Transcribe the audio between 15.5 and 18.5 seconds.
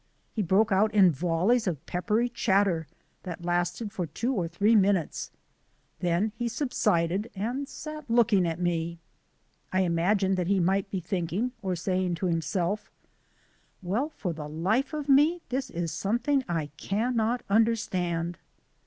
is something I cannot understand!"